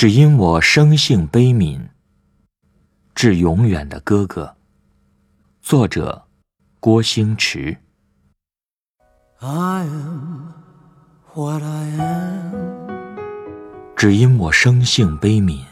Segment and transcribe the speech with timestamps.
[0.00, 1.78] 只因我生性悲悯，
[3.14, 4.56] 致永远的哥哥。
[5.60, 6.24] 作者：
[6.80, 7.76] 郭星驰。
[13.94, 15.62] 只因我生性悲悯，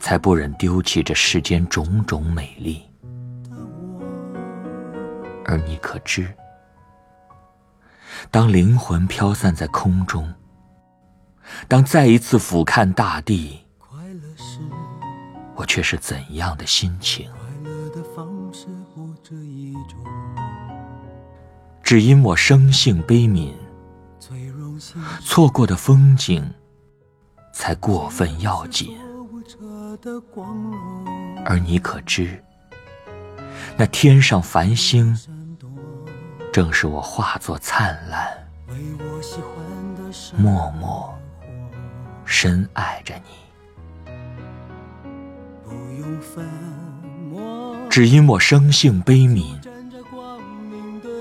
[0.00, 2.82] 才不忍丢弃这世间种种美丽。
[5.44, 6.26] 而你可知，
[8.30, 10.32] 当灵魂飘散在空中，
[11.66, 13.60] 当再一次俯瞰大地，
[15.54, 17.28] 我却是怎样的心情？
[21.82, 23.52] 只因我生性悲悯，
[25.22, 26.48] 错过的风景
[27.52, 28.96] 才过分要紧。
[31.44, 32.42] 而你可知，
[33.76, 35.16] 那天上繁星，
[36.52, 38.46] 正是我化作灿烂，
[40.36, 41.14] 默默。
[42.30, 43.30] 深爱着你，
[47.88, 49.56] 只因我生性悲悯，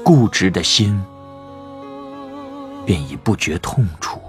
[0.04, 1.02] 固执的心
[2.86, 4.22] 便已不觉痛楚，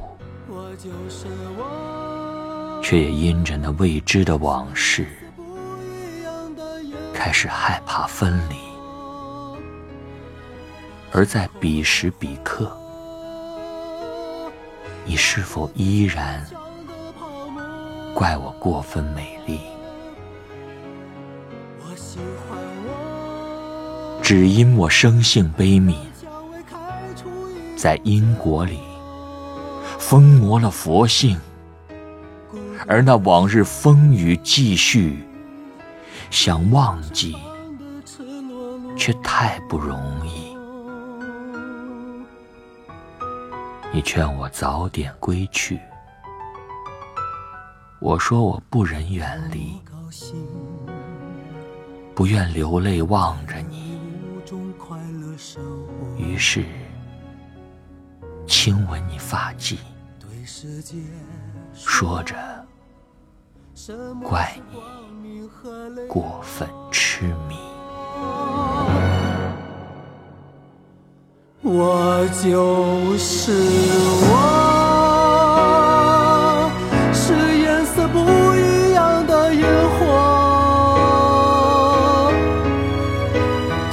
[2.80, 5.04] 却也因着那未知的往事，
[7.12, 8.54] 开始害怕分离。
[11.10, 12.70] 而在彼时彼刻，
[15.04, 16.46] 你是否依然？
[18.18, 19.60] 怪我过分美丽，
[24.20, 25.94] 只因我生性悲悯，
[27.76, 28.80] 在因果里
[30.00, 31.38] 疯魔了佛性，
[32.88, 35.24] 而那往日风雨继续，
[36.28, 37.36] 想忘记
[38.96, 40.56] 却太不容易。
[43.92, 45.78] 你劝我早点归去。
[48.00, 49.76] 我说我不忍远离，
[52.14, 53.98] 不愿流泪望着你，
[56.16, 56.64] 于是
[58.46, 59.76] 亲吻你发髻，
[61.74, 62.36] 说着
[64.22, 64.56] 怪
[65.20, 65.48] 你
[66.08, 67.56] 过分痴迷。
[71.62, 74.47] 我就是我。